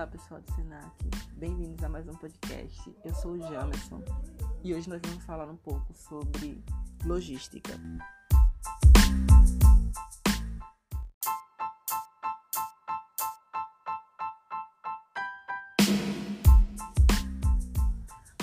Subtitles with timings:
[0.00, 0.90] Olá, pessoal do Senac.
[1.32, 2.96] Bem-vindos a mais um podcast.
[3.04, 4.02] Eu sou o Jamerson
[4.64, 6.64] e hoje nós vamos falar um pouco sobre
[7.04, 7.78] logística.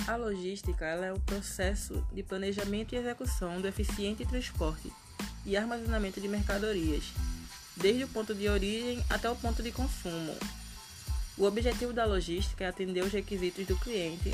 [0.06, 4.92] A logística é o processo de planejamento e execução do eficiente transporte
[5.44, 7.12] e armazenamento de mercadorias,
[7.76, 10.36] desde o ponto de origem até o ponto de consumo.
[11.38, 14.32] O objetivo da logística é atender os requisitos do cliente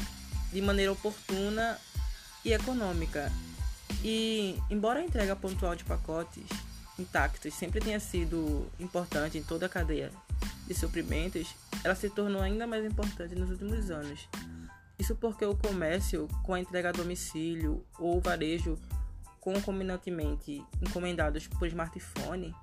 [0.52, 1.78] de maneira oportuna
[2.44, 3.30] e econômica.
[4.02, 6.44] E, embora a entrega pontual de pacotes
[6.98, 10.10] intactos sempre tenha sido importante em toda a cadeia
[10.66, 14.28] de suprimentos, ela se tornou ainda mais importante nos últimos anos
[14.98, 18.78] isso porque o comércio com a entrega a domicílio ou varejo
[19.40, 22.54] concomitantemente encomendados por smartphone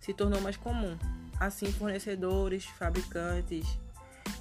[0.00, 0.96] se tornou mais comum.
[1.42, 3.66] Assim, fornecedores, fabricantes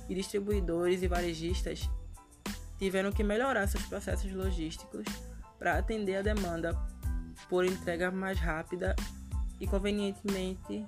[0.07, 1.89] e distribuidores e varejistas
[2.77, 5.05] tiveram que melhorar seus processos logísticos
[5.57, 6.77] para atender a demanda
[7.49, 8.95] por entrega mais rápida
[9.59, 10.85] e convenientemente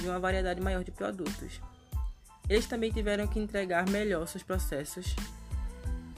[0.00, 1.60] de uma variedade maior de produtos.
[2.48, 5.14] Eles também tiveram que entregar melhor seus processos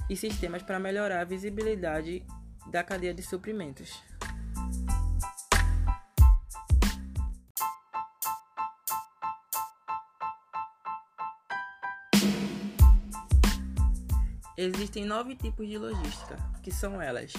[0.09, 2.25] e sistemas para melhorar a visibilidade
[2.71, 4.03] da cadeia de suprimentos.
[14.63, 17.33] Existem nove tipos de logística, que são elas: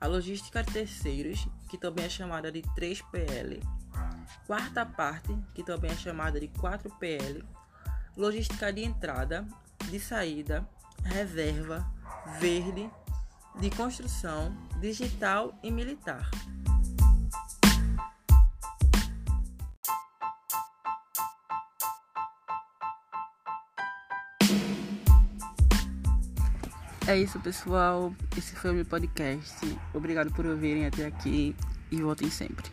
[0.00, 3.60] a logística terceiros, que também é chamada de 3PL,
[4.46, 7.44] quarta parte, que também é chamada de 4PL,
[8.16, 9.44] logística de entrada,
[9.90, 10.64] de saída,
[11.02, 11.84] reserva,
[12.38, 12.88] verde,
[13.58, 16.30] de construção, digital e militar.
[27.06, 28.14] É isso, pessoal.
[28.36, 29.78] Esse foi o meu podcast.
[29.92, 31.54] Obrigado por ouvirem até aqui
[31.90, 32.70] e voltem sempre.